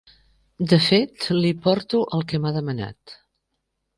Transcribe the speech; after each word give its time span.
De 0.71 0.79
fet 0.85 1.27
li 1.43 1.51
porto 1.67 2.01
el 2.19 2.25
que 2.31 2.41
m'ha 2.45 2.55
demanat. 2.57 3.17